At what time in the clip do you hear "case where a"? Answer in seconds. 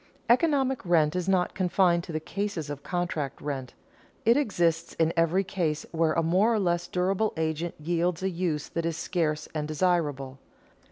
5.43-6.23